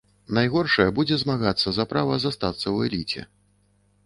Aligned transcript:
Найгоршая 0.35 0.87
будзе 0.99 1.17
змагацца 1.23 1.67
за 1.77 1.85
права 1.93 2.19
застацца 2.25 2.63
ў 2.75 2.89
эліце. 2.89 3.21